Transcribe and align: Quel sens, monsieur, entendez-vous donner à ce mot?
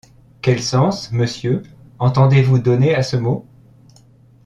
Quel 0.41 0.63
sens, 0.63 1.11
monsieur, 1.11 1.61
entendez-vous 1.99 2.57
donner 2.57 2.95
à 2.95 3.03
ce 3.03 3.17
mot? 3.17 3.45